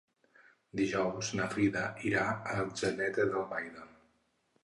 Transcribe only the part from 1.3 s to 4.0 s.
na Frida irà a Atzeneta d'Albaida.